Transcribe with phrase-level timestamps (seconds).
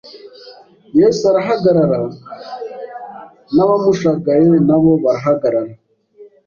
[0.99, 1.99] Yesu arahagarara,
[3.55, 5.73] n'abamushagaye na bo barahagarara